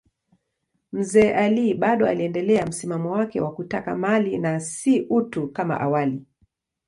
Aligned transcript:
Mzee 0.91 1.33
Ali 1.33 1.73
bado 1.73 2.05
aliendelea 2.07 2.65
msimamo 2.65 3.11
wake 3.11 3.41
wa 3.41 3.53
kutaka 3.53 3.95
mali 3.95 4.37
na 4.37 4.59
si 4.59 5.01
utu 5.01 5.47
kama 5.51 5.79
awali. 5.81 6.25